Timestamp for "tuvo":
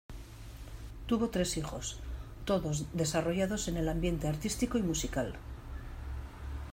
1.05-1.29